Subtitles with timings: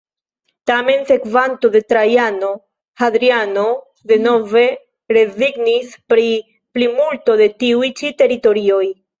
[0.69, 2.49] Tamen sekvanto de Trajano,
[3.03, 3.67] Hadriano,
[4.13, 4.65] denove
[5.19, 6.27] rezignis pri
[6.79, 8.85] plimulto de tiuj ĉi teritorioj.